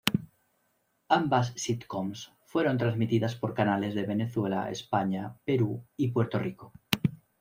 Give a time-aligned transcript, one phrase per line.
[1.09, 6.73] Ambas sitcoms fueron transmitidas por canales de Venezuela, España, Perú y Puerto Rico.